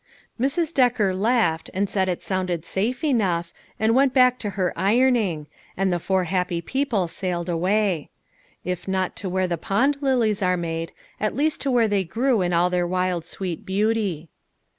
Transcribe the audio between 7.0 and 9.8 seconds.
sailed away. If not to where the